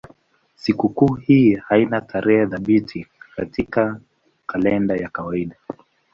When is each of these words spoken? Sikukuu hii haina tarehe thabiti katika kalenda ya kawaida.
Sikukuu 0.55 1.13
hii 1.15 1.55
haina 1.55 2.01
tarehe 2.01 2.45
thabiti 2.47 3.07
katika 3.35 3.99
kalenda 4.45 4.95
ya 4.95 5.09
kawaida. 5.09 5.55